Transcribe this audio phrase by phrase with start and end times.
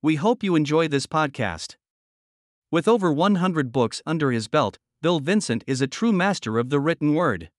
[0.00, 1.74] We hope you enjoy this podcast.
[2.70, 6.78] With over 100 books under his belt, Bill Vincent is a true master of the
[6.78, 7.50] written word.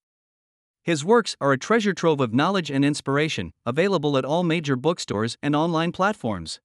[0.81, 5.35] His works are a treasure trove of knowledge and inspiration, available at all major bookstores
[5.43, 6.61] and online platforms.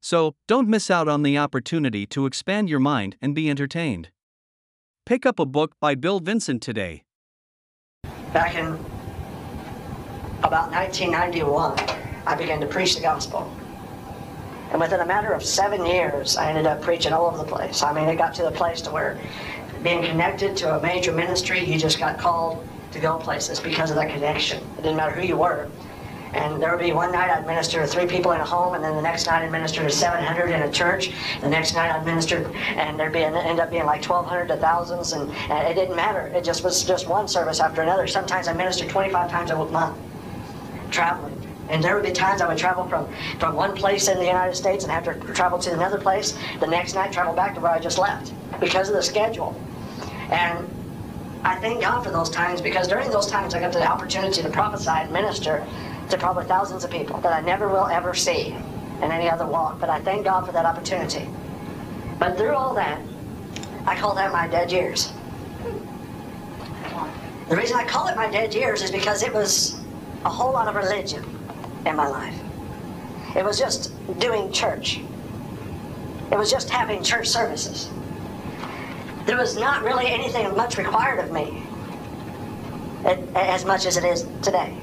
[0.00, 4.08] So, don't miss out on the opportunity to expand your mind and be entertained.
[5.04, 7.02] Pick up a book by Bill Vincent today.
[8.32, 8.68] Back in
[10.42, 11.78] about 1991,
[12.26, 13.54] I began to preach the gospel.
[14.70, 17.82] And within a matter of seven years, I ended up preaching all over the place.
[17.82, 19.18] I mean, it got to the place to where
[19.82, 23.96] being connected to a major ministry, you just got called to go places because of
[23.96, 24.62] that connection.
[24.78, 25.68] It didn't matter who you were.
[26.32, 28.84] And there would be one night I'd minister to three people in a home, and
[28.84, 31.10] then the next night I'd minister to 700 in a church.
[31.40, 35.12] The next night I'd minister, and there'd be end up being like 1,200 to thousands,
[35.12, 36.26] and, and it didn't matter.
[36.28, 38.06] It just was just one service after another.
[38.06, 39.96] Sometimes I ministered 25 times a month,
[40.90, 41.37] traveling.
[41.68, 44.54] And there would be times I would travel from, from one place in the United
[44.54, 46.36] States and have to travel to another place.
[46.60, 49.54] The next night, travel back to where I just left because of the schedule.
[50.30, 50.66] And
[51.44, 54.48] I thank God for those times because during those times I got the opportunity to
[54.48, 55.66] prophesy and minister
[56.10, 58.56] to probably thousands of people that I never will ever see
[59.02, 59.78] in any other walk.
[59.78, 61.28] But I thank God for that opportunity.
[62.18, 63.00] But through all that,
[63.86, 65.12] I call that my dead years.
[67.48, 69.80] The reason I call it my dead years is because it was
[70.24, 71.37] a whole lot of religion
[71.86, 72.34] in my life.
[73.36, 75.00] It was just doing church.
[76.30, 77.88] It was just having church services.
[79.26, 81.62] There was not really anything much required of me
[83.34, 84.76] as much as it is today.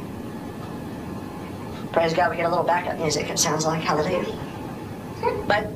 [1.91, 3.81] Praise God, we get a little backup music, it sounds like.
[3.81, 4.25] Hallelujah.
[5.47, 5.69] But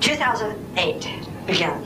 [0.00, 1.08] 2008
[1.46, 1.84] began.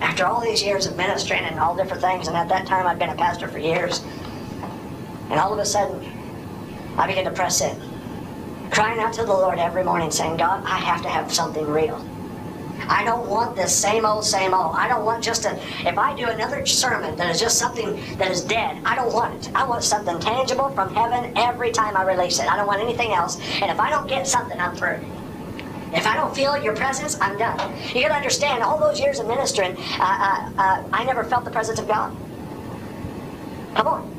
[0.00, 2.98] After all these years of ministering and all different things, and at that time I'd
[2.98, 4.02] been a pastor for years,
[5.34, 6.00] and all of a sudden,
[6.96, 7.76] I began to press in,
[8.70, 12.00] crying out to the Lord every morning, saying, God, I have to have something real.
[12.88, 14.76] I don't want this same old, same old.
[14.76, 18.30] I don't want just a, if I do another sermon that is just something that
[18.30, 19.52] is dead, I don't want it.
[19.56, 22.46] I want something tangible from heaven every time I release it.
[22.46, 23.40] I don't want anything else.
[23.60, 25.00] And if I don't get something, I'm through.
[25.92, 27.58] If I don't feel your presence, I'm done.
[27.92, 31.50] You gotta understand, all those years of ministering, uh, uh, uh, I never felt the
[31.50, 32.16] presence of God.
[33.74, 34.13] Come on.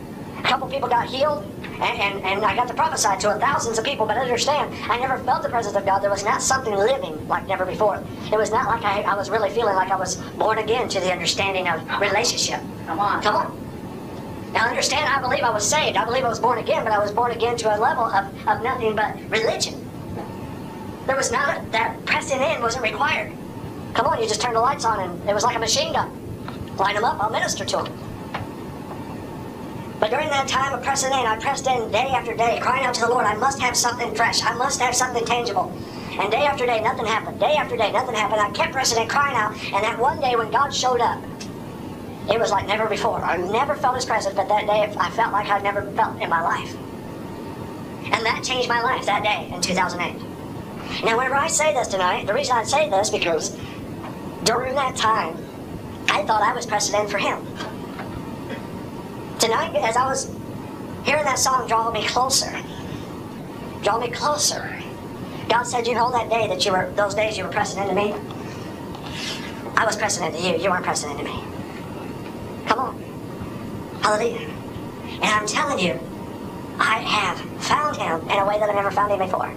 [0.45, 3.83] A couple people got healed, and, and, and I got to prophesy to thousands of
[3.83, 6.03] people, but understand, I never felt the presence of God.
[6.03, 8.03] There was not something living like never before.
[8.31, 10.99] It was not like I, I was really feeling like I was born again to
[10.99, 12.59] the understanding of relationship.
[12.85, 13.23] Come on.
[13.23, 14.53] Come on.
[14.53, 15.97] Now understand, I believe I was saved.
[15.97, 18.47] I believe I was born again, but I was born again to a level of,
[18.47, 19.83] of nothing but religion.
[21.07, 23.33] There was not, that pressing in wasn't required.
[23.95, 26.11] Come on, you just turn the lights on and it was like a machine gun.
[26.77, 28.04] Line them up, I'll minister to them.
[29.99, 32.93] But during that time of pressing in, I pressed in day after day, crying out
[32.95, 34.43] to the Lord, I must have something fresh.
[34.43, 35.71] I must have something tangible.
[36.19, 37.39] And day after day, nothing happened.
[37.39, 38.41] Day after day, nothing happened.
[38.41, 39.53] I kept pressing in, crying out.
[39.73, 41.23] And that one day when God showed up,
[42.29, 43.23] it was like never before.
[43.23, 46.29] I never felt His presence, but that day I felt like I'd never felt in
[46.29, 46.75] my life.
[48.05, 50.21] And that changed my life that day in 2008.
[51.03, 53.57] Now, whenever I say this tonight, the reason I say this because
[54.43, 55.37] during that time,
[56.09, 57.45] I thought I was pressing in for Him
[59.45, 60.31] tonight, as I was
[61.05, 62.51] hearing that song draw me closer,
[63.83, 64.75] draw me closer.
[65.47, 67.93] God said, you know, that day that you were, those days you were pressing into
[67.93, 68.13] me,
[69.77, 70.57] I was pressing into you.
[70.57, 71.43] You weren't pressing into me.
[72.65, 73.03] Come on.
[74.01, 74.49] Hallelujah.
[75.05, 75.99] And I'm telling you,
[76.79, 79.53] I have found him in a way that I never found him before.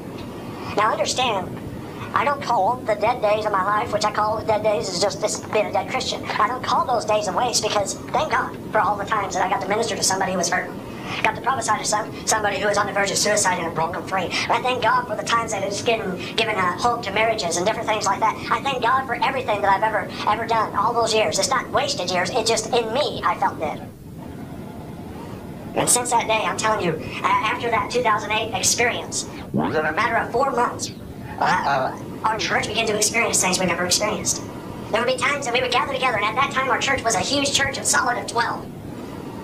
[0.76, 1.57] Now understand,
[2.14, 4.88] I don't call the dead days of my life, which I call the dead days,
[4.88, 6.24] is just this being a dead Christian.
[6.24, 9.44] I don't call those days a waste because thank God for all the times that
[9.44, 10.78] I got to minister to somebody who was hurting.
[11.22, 13.74] Got to prophesy to some, somebody who was on the verge of suicide and it
[13.74, 14.24] broke them free.
[14.48, 17.66] I thank God for the times that it's given given a hope to marriages and
[17.66, 18.36] different things like that.
[18.50, 21.38] I thank God for everything that I've ever ever done all those years.
[21.38, 22.30] It's not wasted years.
[22.30, 23.88] It's just in me I felt dead.
[25.74, 30.32] And since that day, I'm telling you, after that 2008 experience, in a matter of
[30.32, 30.90] four months,
[31.40, 34.42] our church began to experience things we never experienced.
[34.90, 37.04] There would be times that we would gather together, and at that time our church
[37.04, 38.66] was a huge church, of solid of 12.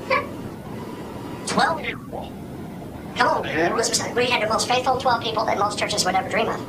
[1.47, 2.33] 12 people.
[3.17, 6.49] Come on, we had the most faithful 12 people that most churches would ever dream
[6.49, 6.61] of.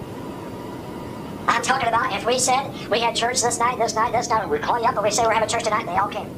[1.47, 4.47] I'm talking about if we said we had church this night, this night, this night,
[4.49, 6.29] we'd call you up and we say we're having church tonight, and they all came.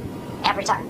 [0.43, 0.89] Every time.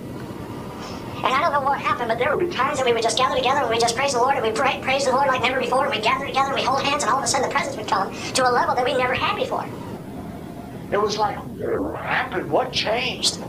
[1.28, 3.18] And I don't know what happened, but there would be times that we would just
[3.18, 5.42] gather together and we just praise the Lord and we pray, praise the Lord like
[5.42, 5.84] never before.
[5.84, 7.76] And we gather together and we hold hands and all of a sudden the presence
[7.76, 9.68] would come to a level that we never had before.
[10.90, 12.50] It was like, what happened?
[12.50, 13.40] What changed?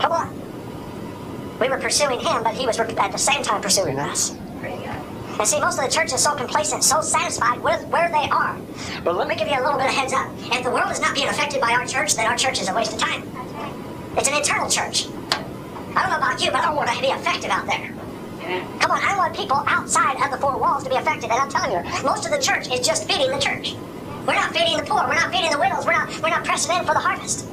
[0.00, 1.60] Come on.
[1.60, 4.34] We were pursuing him, but he was at the same time pursuing us.
[5.38, 8.58] And see, most of the church is so complacent, so satisfied with where they are.
[9.04, 10.28] But let me give you a little bit of heads up.
[10.52, 12.74] If the world is not being affected by our church, then our church is a
[12.74, 13.22] waste of time.
[14.16, 15.06] It's an eternal church.
[16.32, 17.92] I don't about you, but I want to be effective out there.
[18.80, 21.30] Come on, I want people outside of the four walls to be affected.
[21.30, 23.74] And I'm telling you, most of the church is just feeding the church.
[24.26, 25.06] We're not feeding the poor.
[25.06, 25.84] We're not feeding the widows.
[25.84, 27.48] We're not, we're not pressing in for the harvest.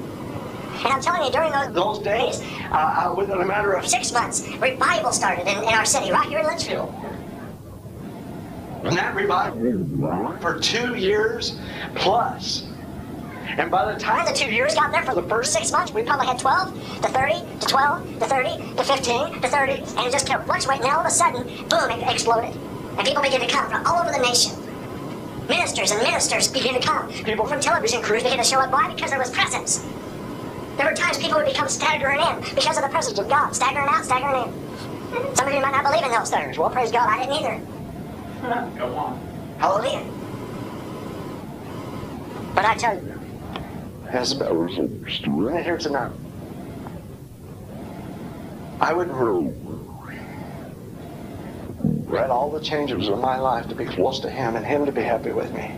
[0.80, 2.42] And I'm telling you, during those, those days,
[2.72, 6.30] uh, uh, within a matter of six months, revival started in, in our city, right
[6.30, 6.94] here in Litchfield.
[8.84, 11.60] And that revival for two years
[11.96, 12.69] plus.
[13.58, 16.04] And by the time the two years got there, for the first six months, we
[16.04, 20.12] probably had 12 to 30 to 12 to 30 to 15 to 30, and it
[20.12, 20.86] just kept fluctuating.
[20.86, 22.56] And all of a sudden, boom, it exploded.
[22.98, 24.54] And people began to come from all over the nation.
[25.48, 27.12] Ministers and ministers began to come.
[27.12, 28.72] People from television crews began to show up.
[28.72, 28.94] Why?
[28.94, 29.84] Because there was presence.
[30.78, 33.54] There were times people would become staggering in because of the presence of God.
[33.54, 35.36] Staggering out, staggering in.
[35.36, 36.58] Some of you might not believe in those things.
[36.58, 38.78] Well, praise God, I didn't either.
[38.78, 39.20] Go on.
[39.58, 40.06] Hallelujah.
[42.54, 43.09] But I tell you,
[44.10, 46.12] Has about right here tonight.
[48.82, 49.10] I would
[52.08, 54.92] read all the changes of my life to be close to Him and Him to
[54.92, 55.76] be happy with me.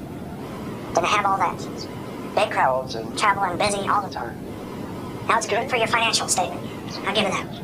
[0.93, 1.57] didn't have all that.
[2.33, 4.37] Big crowds and traveling, busy all the time.
[5.27, 6.61] Now it's good for your financial statement.
[7.05, 7.61] I'll give you that.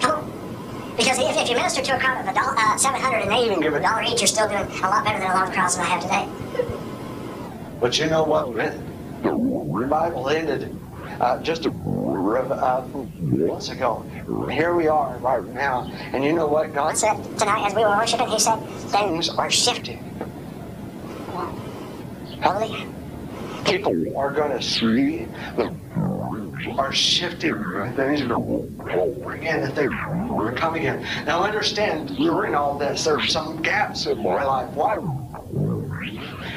[0.00, 0.96] Come on.
[0.96, 3.44] Because if, if you minister to a crowd of a dollar, uh, 700 and they
[3.44, 5.52] even give a dollar each, you're still doing a lot better than a lot of
[5.52, 6.26] crowds that I have today.
[7.80, 8.54] But you know what?
[9.22, 10.76] The revival ended
[11.20, 12.86] uh, just a, uh,
[13.20, 14.04] months ago.
[14.50, 15.90] Here we are right now.
[16.12, 16.72] And you know what?
[16.74, 18.56] God said tonight as we were worshiping, He said,
[18.90, 19.98] things are shifting.
[22.40, 22.88] Hallelujah.
[23.66, 25.26] people are going to see
[25.56, 25.74] the
[26.78, 27.54] are shifting
[27.96, 31.02] things again that they're coming in.
[31.24, 34.70] Now understand during all this there's some gaps in my life.
[34.74, 34.96] Why?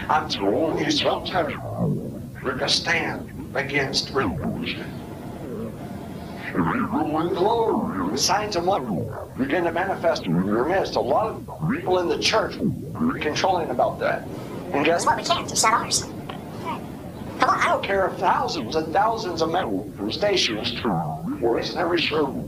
[0.10, 1.54] I'm telling you sometimes
[2.44, 4.86] we're going to stand against religion.
[6.54, 10.96] Glory, signs and wonders begin to manifest in your midst.
[10.96, 14.28] A lot of people in the church are controlling about that.
[14.72, 15.50] And guess what we can't.
[15.52, 16.02] It's not ours.
[16.02, 20.80] Come on, I don't care if thousands and thousands of manifestations
[21.40, 22.46] voice in every service.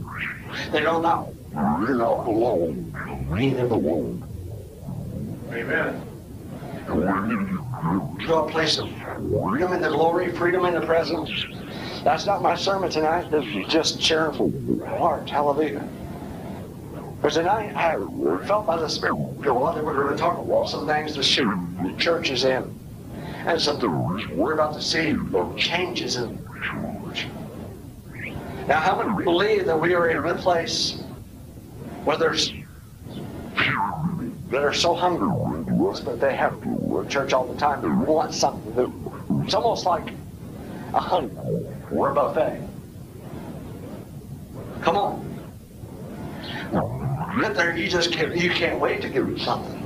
[0.71, 1.33] They don't know.
[1.53, 3.27] You're not alone.
[3.29, 4.23] Lean in the womb.
[5.51, 6.01] Amen.
[7.85, 11.29] To a place of freedom in the glory, freedom in the presence.
[12.03, 13.29] That's not my sermon tonight.
[13.29, 15.29] This is just sharing from heart.
[15.29, 15.87] Hallelujah.
[17.21, 17.97] But tonight, I
[18.47, 22.43] felt by the Spirit that we're going to talk about some things the church is
[22.43, 22.73] in
[23.45, 25.15] and something we're about to see
[25.55, 27.27] changes in the church.
[28.67, 31.03] Now, how many believe that we are in a place
[32.03, 32.51] where there's
[34.49, 35.27] that are so hungry
[36.01, 36.61] but they have
[37.09, 37.81] church all the time.
[37.81, 38.73] They want something.
[38.75, 38.91] That,
[39.45, 40.09] it's almost like
[40.93, 41.35] a hunger
[41.91, 42.61] or a buffet.
[44.81, 45.31] Come on.
[47.39, 49.81] Get there, you just can't, you can't wait to give you something.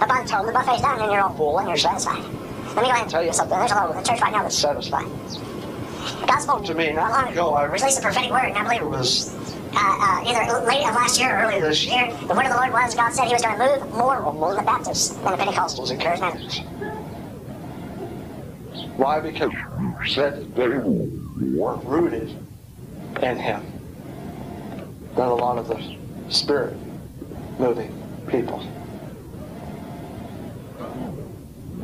[0.00, 2.22] Up on the tone, the buffet's down and you're all full and you're satisfied.
[2.22, 3.58] Let me go ahead and tell you something.
[3.58, 5.06] There's a lot of the church right now that's satisfied.
[6.26, 8.82] God spoke To me, not long ago, I released a prophetic word, and I believe
[8.82, 9.34] It was
[9.72, 12.12] uh, uh, either late of last year or earlier this year.
[12.26, 14.54] The word of the Lord was God said He was going to move more more
[14.54, 16.64] the Baptists than the Pentecostals and Charismatics.
[18.96, 19.20] why?
[19.20, 19.52] Because
[20.54, 20.68] they
[21.58, 22.36] weren't rooted
[23.22, 23.62] in Him.
[25.16, 25.96] Not a lot of the
[26.28, 26.76] spirit
[27.58, 27.92] moving
[28.28, 28.62] people.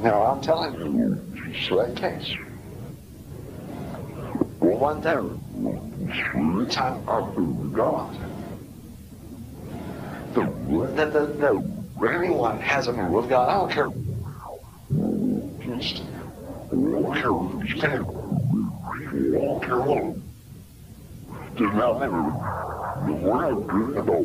[0.03, 1.19] No, I'm telling you,
[1.49, 2.37] it's that case.
[4.61, 5.44] One thing,
[6.71, 8.17] time of God,
[10.35, 10.43] the,
[10.95, 11.27] the, the,
[12.01, 13.89] the, anyone has a move with God, I don't care.
[15.79, 16.03] Just,
[16.71, 17.85] I don't care what you think.
[17.85, 20.17] I don't care what.
[21.57, 23.07] Does not matter.
[23.07, 24.25] The world good about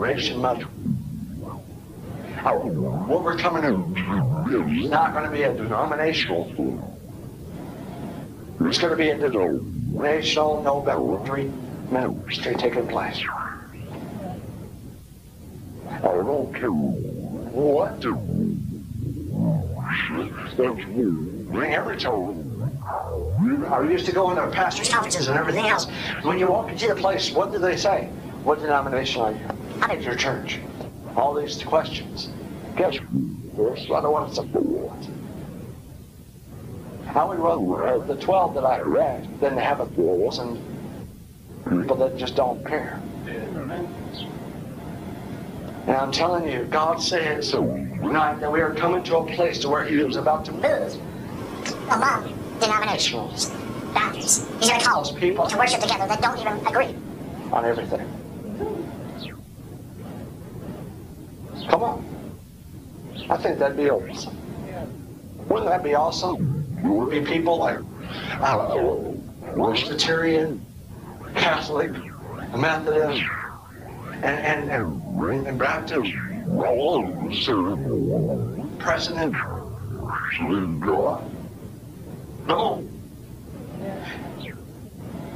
[0.00, 0.62] nation much.
[2.42, 3.74] What we're coming in
[4.72, 6.82] is not going to be a denominational thing.
[8.60, 11.50] It's going to be a denominational, no boundary
[11.90, 13.22] ministry taking place.
[15.88, 18.14] I don't care what to
[21.50, 22.42] bring every told.
[23.68, 25.86] I used to go into pastors' conferences and everything else.
[26.22, 28.08] When you walk into the place, what do they say?
[28.44, 29.40] What denomination are you?
[29.80, 30.58] I'm your church.
[31.16, 32.28] All these questions.
[32.76, 34.92] Guess I don't want to support.
[37.16, 40.62] I would rather the 12 that I read than to have a thousand
[41.66, 43.00] people that just don't care.
[45.86, 49.70] And I'm telling you, God says tonight that we are coming to a place to
[49.70, 51.00] where He is about to move
[51.90, 53.50] among denominations,
[53.94, 54.46] boundaries.
[54.58, 55.46] He's going to call Those people.
[55.46, 56.94] to worship together that don't even agree.
[57.50, 58.06] on everything.
[61.70, 62.04] Come on.
[63.30, 64.36] I think that'd be awesome.
[65.48, 66.65] Wouldn't that be awesome?
[67.10, 67.78] Be people like
[68.40, 69.22] I don't know,
[69.54, 70.64] Presbyterian,
[71.34, 71.92] Catholic,
[72.56, 73.22] Methodist,
[74.22, 74.70] and and
[75.46, 76.12] and, Baptist,
[78.78, 79.34] President.
[82.46, 82.84] No.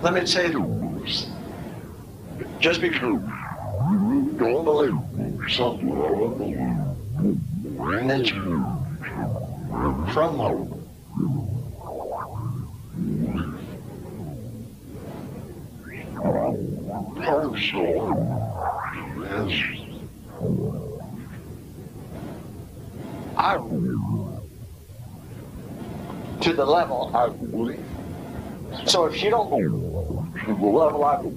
[0.02, 1.28] Let me say this.
[2.58, 4.96] Just because you don't believe
[5.50, 5.88] something
[8.28, 8.36] you
[10.12, 10.79] from home.
[26.40, 27.84] To the level I believe.
[28.86, 29.50] So if you don't
[30.46, 31.36] to the level I believe,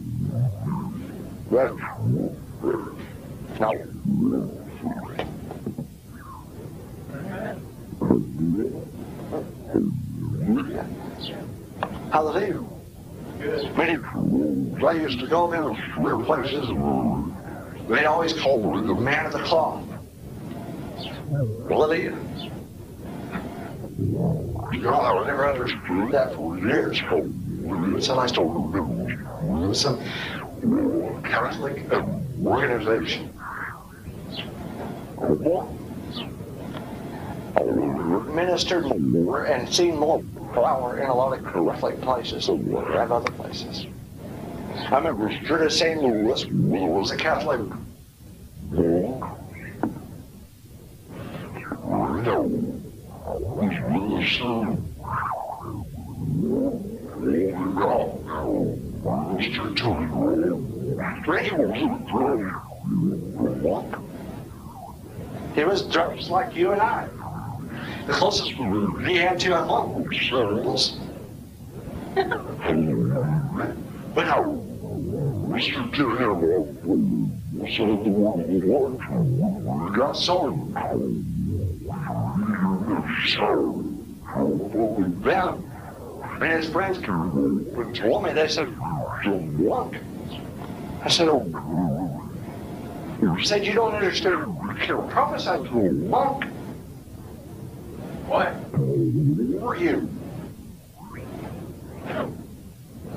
[1.51, 1.75] that
[3.59, 3.73] no.
[12.13, 12.61] Hallelujah.
[13.75, 13.97] Many,
[15.01, 16.67] used to go in places.
[17.89, 19.83] They always called me the man of the cloth.
[21.67, 22.15] Hallelujah.
[24.79, 27.01] God, I never understood that for years.
[27.01, 29.99] Until I started with some
[31.23, 31.91] Catholic
[32.45, 33.33] organization.
[38.35, 40.21] Ministered more and seen more
[40.53, 42.47] power in a lot of Catholic places
[42.93, 43.87] have other places.
[44.75, 45.29] I remember
[45.69, 46.01] St.
[46.01, 47.61] Louis was a Catholic.
[65.55, 67.07] He was dressed like you and I.
[68.05, 70.09] The closest he had to a monk
[70.65, 70.97] was.
[74.13, 74.43] But how?
[75.47, 75.91] Mr.
[75.93, 76.39] Gilliam
[77.67, 80.73] said the one we got sold.
[83.27, 83.83] So,
[85.21, 85.69] them
[86.41, 89.97] and his friends told me, they said, drunk.
[91.03, 91.45] I said, oh,
[93.21, 94.57] you said you don't understand.
[94.63, 96.45] You can't prophesy to a monk.
[98.27, 98.47] What?
[98.75, 100.09] Who are you?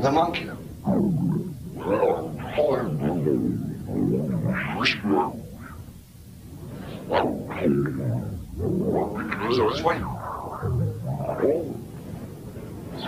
[0.01, 0.51] The monkey.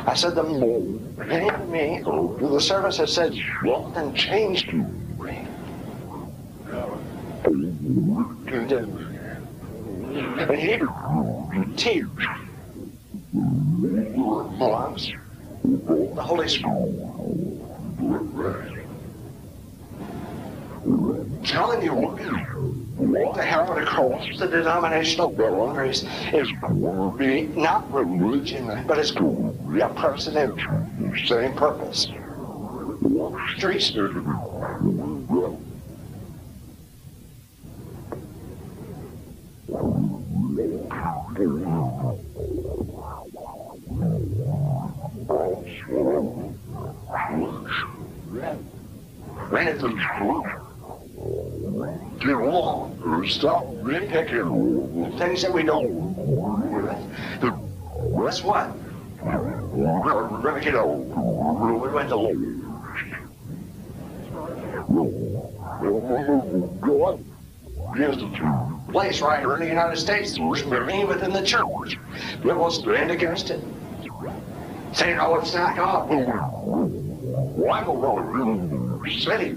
[0.06, 2.02] I said the man me
[2.48, 3.34] the service has said
[3.96, 4.72] and changed
[10.58, 10.78] he
[11.76, 12.08] tears.
[13.32, 15.12] Belongs.
[15.64, 16.88] The Holy Spirit.
[21.44, 26.48] Telling you what the hell it costs the denominational boundaries is
[27.56, 30.36] not religion, but it's a person
[31.26, 32.08] same purpose.
[33.56, 33.94] Streets.
[49.50, 49.88] Man, it's a
[52.20, 53.24] get along.
[53.28, 53.77] Stop nitpicking
[55.18, 56.14] things that we don't.
[58.22, 58.70] Guess what?
[59.22, 59.38] We're
[61.90, 62.18] going to
[67.96, 68.28] gives the
[68.90, 71.98] place right here in the United States to remain within the church.
[72.44, 73.62] We will stand against it.
[74.92, 76.08] Say, no, it's not God.
[77.56, 79.04] Why go wrong?
[79.20, 79.56] City.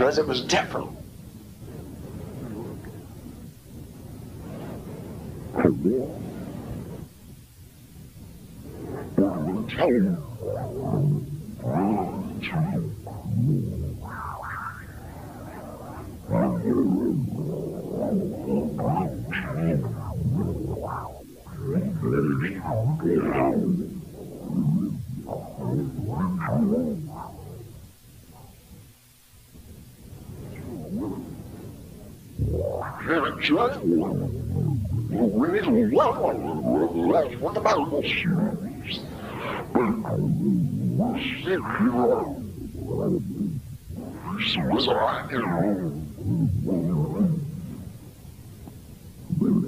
[0.00, 0.96] because it was different.
[37.40, 37.90] What about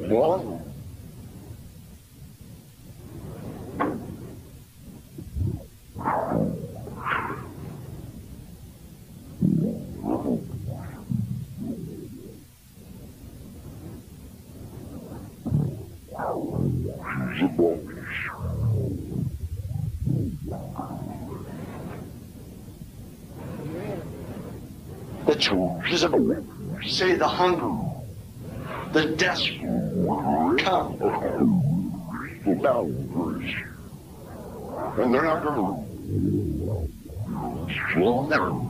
[0.08, 0.61] Well,
[25.26, 26.14] the choices of
[26.86, 27.90] say the hunger,
[28.92, 30.96] the desperate come.
[34.98, 35.86] And they're not going
[37.66, 38.68] to slow down.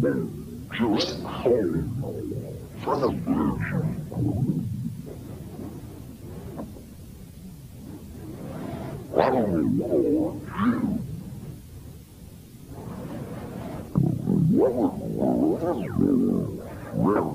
[0.00, 1.84] Just hold
[2.78, 3.10] for the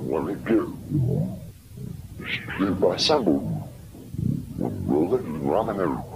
[0.07, 0.75] What it do?
[2.27, 3.69] Street by symbol.
[4.57, 6.15] Roll it and ramen it.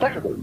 [0.00, 0.42] Technically.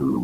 [0.00, 0.14] We're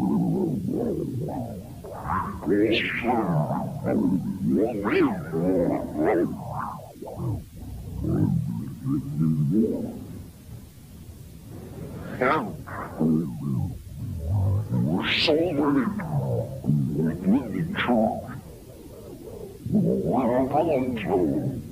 [15.18, 15.78] solving
[20.98, 21.63] it.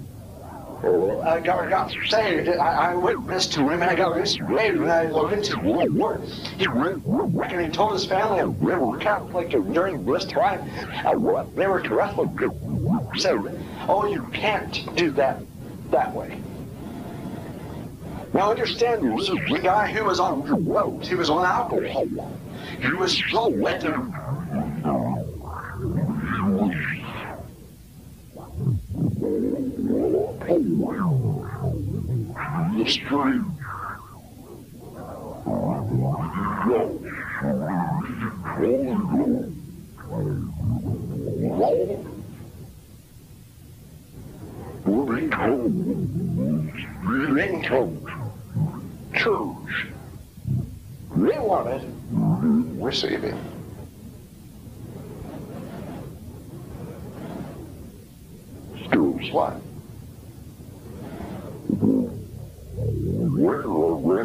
[0.85, 2.49] I got, I got saved.
[2.49, 6.21] I, I witnessed to him I got saved and I looked into what
[6.59, 10.69] he went and he told his family they were Catholic during this time.
[11.07, 12.31] uh, They were Catholic.
[13.17, 13.49] So,
[13.89, 15.41] oh, you can't do that
[15.91, 16.41] that way.
[18.35, 21.07] Now understand, this is the guy who was on drugs.
[21.07, 22.07] He was on alcohol.
[22.81, 23.51] He was so
[29.43, 31.03] wet
[32.37, 33.43] and the street.
[47.33, 48.07] Lincoln
[49.15, 49.87] Church.
[58.93, 59.55] Schools what?
[63.39, 64.25] Where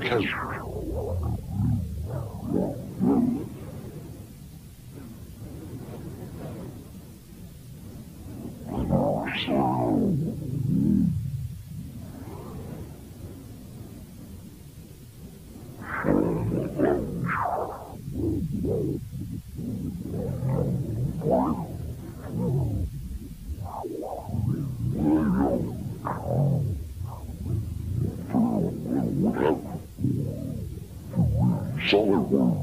[0.00, 0.24] because
[32.30, 32.59] wrong.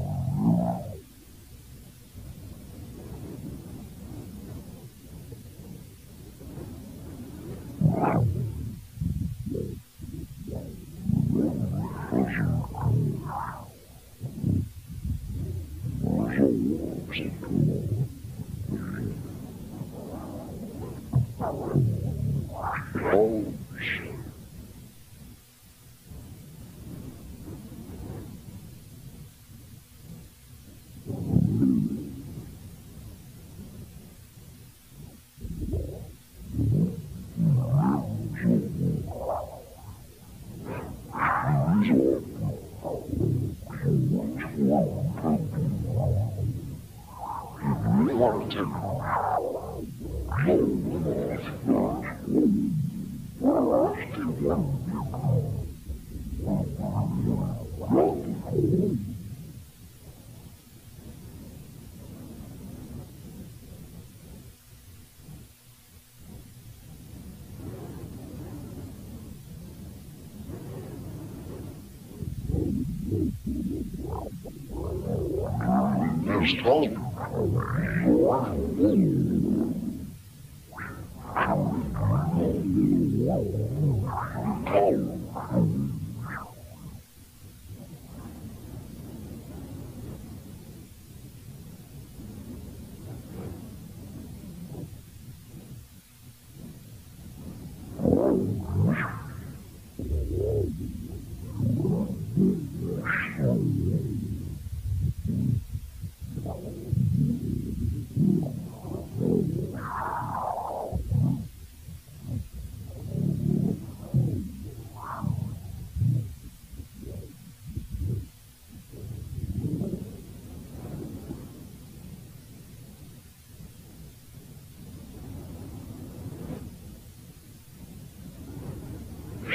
[76.48, 77.08] first home.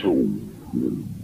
[0.00, 1.17] show.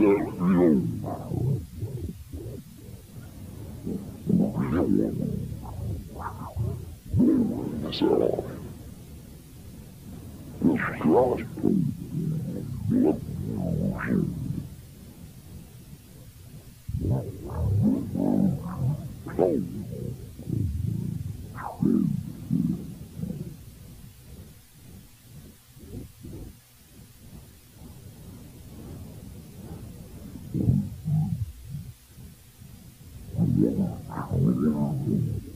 [0.00, 0.91] Where you
[34.10, 35.51] Ah, on me demande.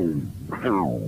[0.00, 1.03] Não.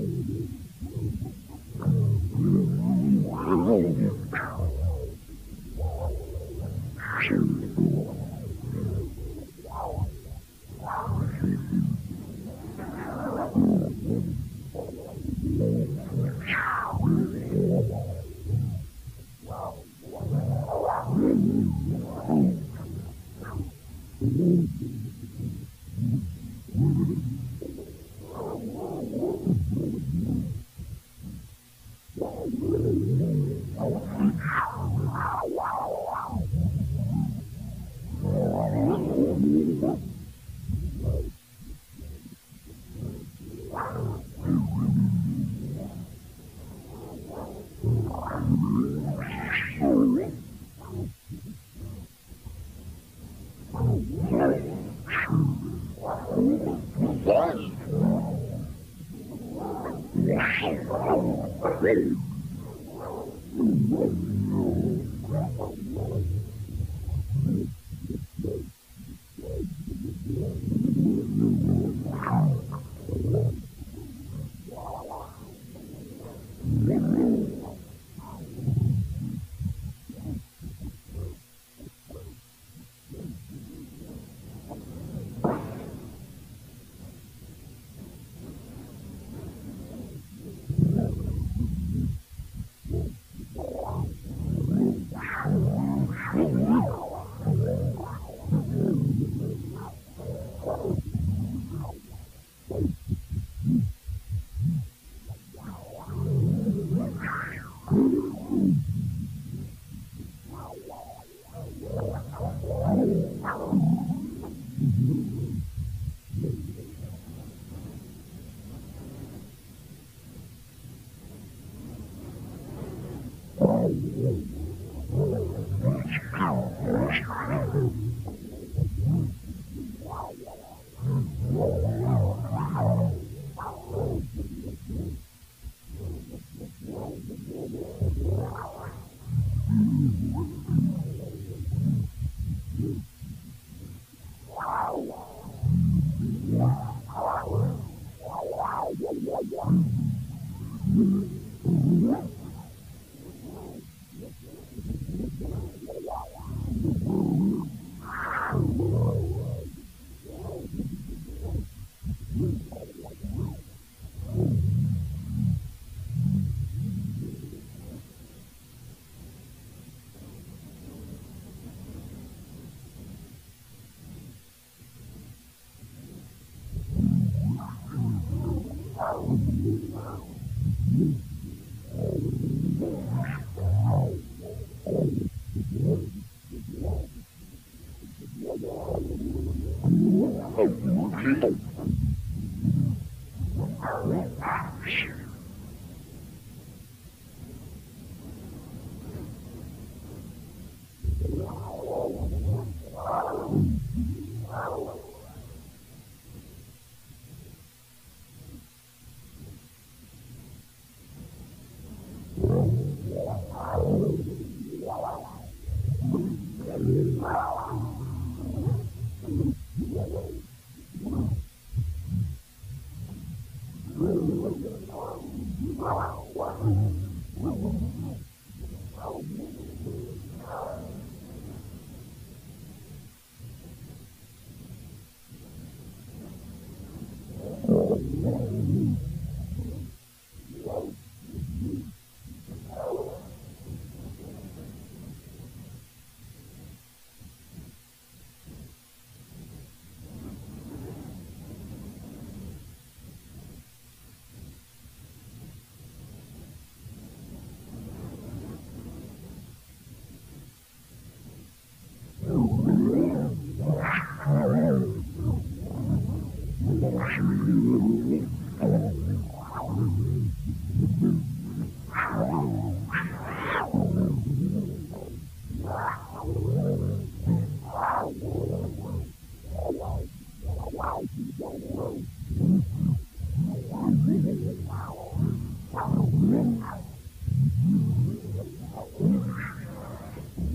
[191.26, 191.66] Mm-hmm.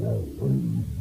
[0.02, 1.01] thank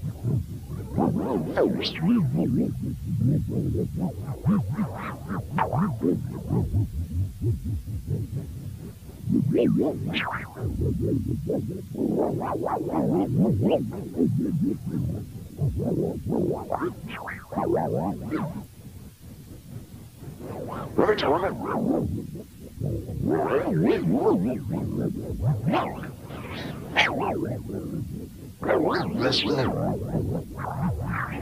[29.21, 30.40] This way.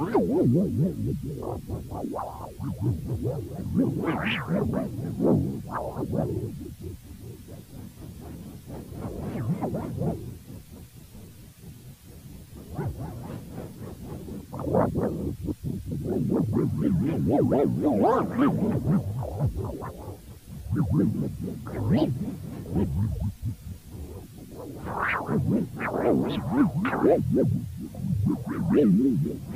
[0.00, 2.04] Oh, my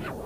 [0.05, 0.22] God.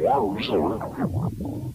[0.00, 1.74] Wow.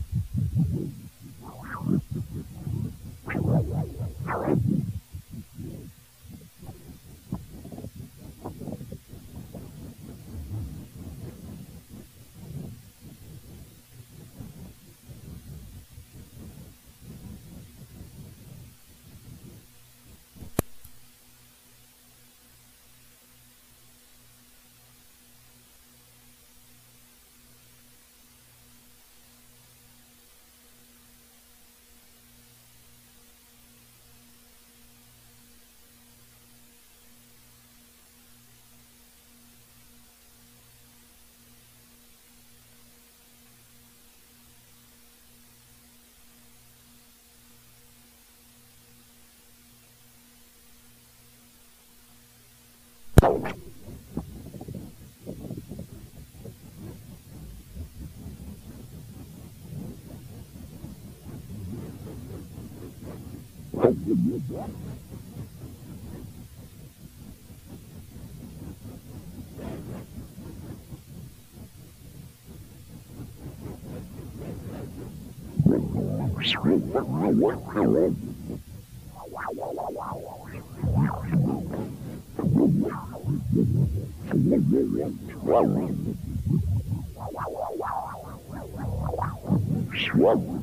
[89.97, 90.60] Swallow.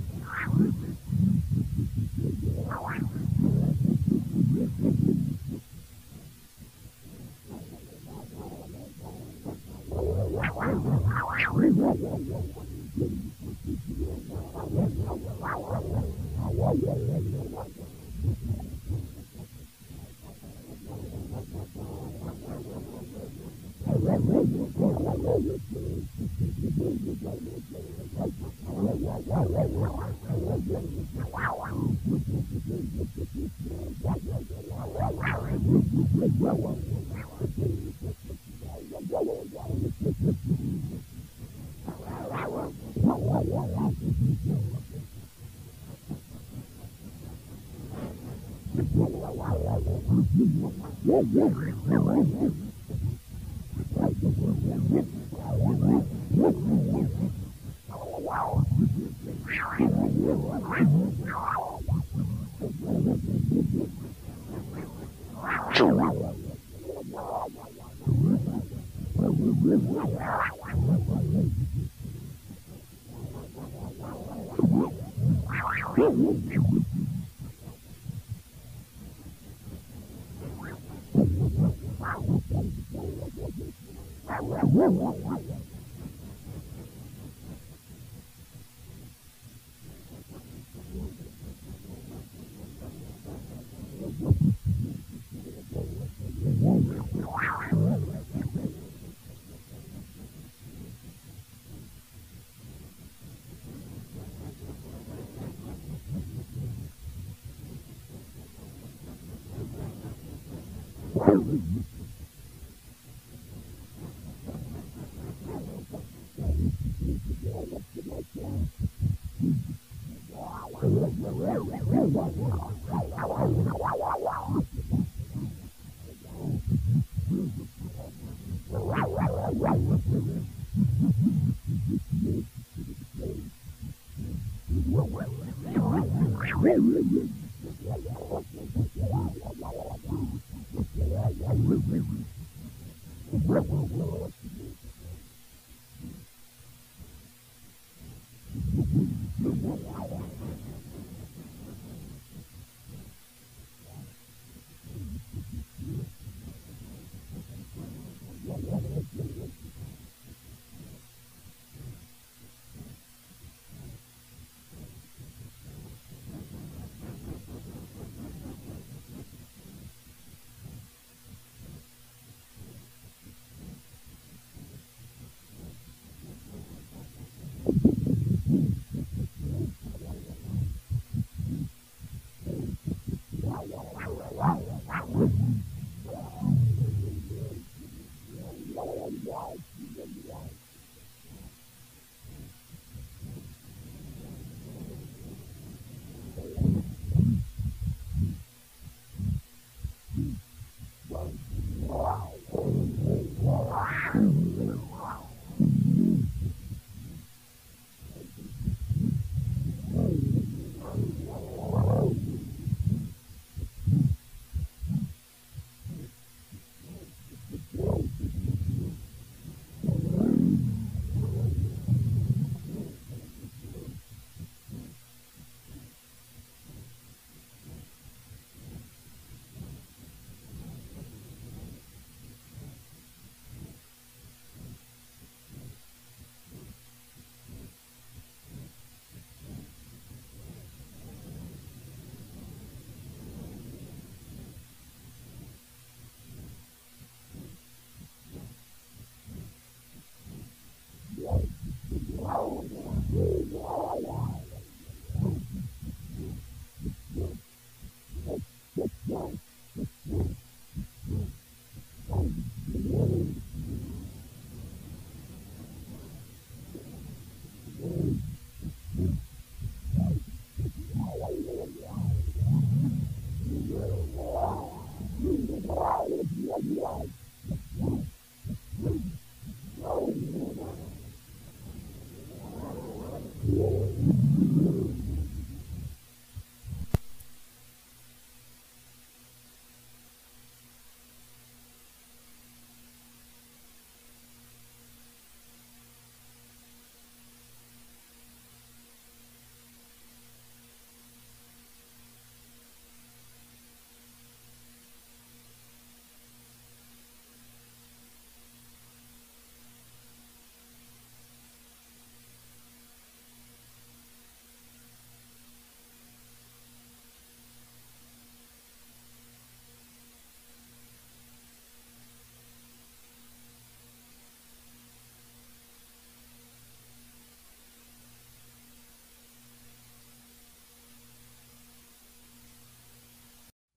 [75.99, 76.88] Eu amo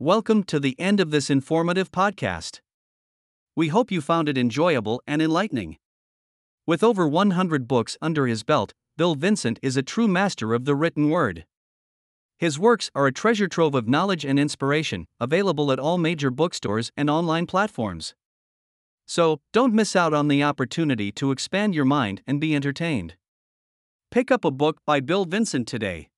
[0.01, 2.59] Welcome to the end of this informative podcast.
[3.55, 5.77] We hope you found it enjoyable and enlightening.
[6.65, 10.73] With over 100 books under his belt, Bill Vincent is a true master of the
[10.73, 11.45] written word.
[12.39, 16.91] His works are a treasure trove of knowledge and inspiration, available at all major bookstores
[16.97, 18.15] and online platforms.
[19.05, 23.17] So, don't miss out on the opportunity to expand your mind and be entertained.
[24.09, 26.09] Pick up a book by Bill Vincent today.